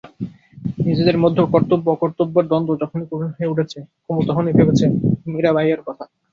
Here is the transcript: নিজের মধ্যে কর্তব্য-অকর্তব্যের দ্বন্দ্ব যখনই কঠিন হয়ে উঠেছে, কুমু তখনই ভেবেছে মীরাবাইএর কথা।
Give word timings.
নিজের 0.87 1.17
মধ্যে 1.17 1.41
কর্তব্য-অকর্তব্যের 1.53 2.45
দ্বন্দ্ব 2.47 2.71
যখনই 2.81 3.07
কঠিন 3.09 3.29
হয়ে 3.35 3.51
উঠেছে, 3.53 3.77
কুমু 4.03 4.21
তখনই 4.29 4.55
ভেবেছে 4.57 4.85
মীরাবাইএর 5.31 5.81
কথা। 5.87 6.05